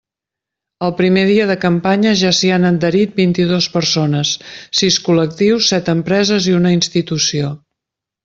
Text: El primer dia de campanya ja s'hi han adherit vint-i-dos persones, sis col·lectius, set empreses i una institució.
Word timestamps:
El 0.85 0.93
primer 1.01 1.25
dia 1.31 1.43
de 1.51 1.55
campanya 1.65 2.13
ja 2.21 2.31
s'hi 2.37 2.49
han 2.55 2.65
adherit 2.69 3.13
vint-i-dos 3.19 3.67
persones, 3.75 4.31
sis 4.81 4.97
col·lectius, 5.09 5.71
set 5.75 5.93
empreses 5.95 6.51
i 6.53 6.57
una 6.63 6.73
institució. 6.79 7.53